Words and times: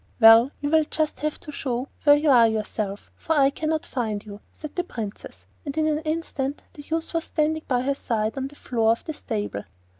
'Well, 0.19 0.49
you 0.61 0.71
will 0.71 0.85
just 0.85 1.19
have 1.19 1.39
to 1.41 1.51
show 1.51 1.87
where 2.05 2.15
you 2.15 2.31
are 2.31 2.47
yourself, 2.47 3.11
for 3.15 3.33
I 3.37 3.51
can't 3.51 3.85
find 3.85 4.25
you,' 4.25 4.41
said 4.51 4.75
the 4.75 4.83
Princess, 4.83 5.45
and 5.63 5.77
in 5.77 5.85
an 5.85 5.99
instant 5.99 6.63
the 6.73 6.81
youth 6.81 7.13
was 7.13 7.25
standing 7.25 7.61
by 7.67 7.83
her 7.83 7.93
side 7.93 8.35
on 8.35 8.47
the 8.47 8.55
floor 8.55 8.93
of 8.93 9.03
the 9.03 9.13
stable. 9.13 9.65